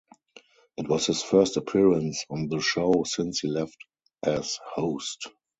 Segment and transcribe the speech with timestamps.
[0.77, 3.77] It was his first appearance on the show since he left
[4.23, 5.27] as host.